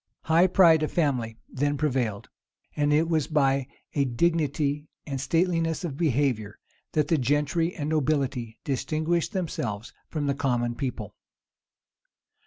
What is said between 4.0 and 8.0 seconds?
dignity and stateliness of behavior, that the gentry and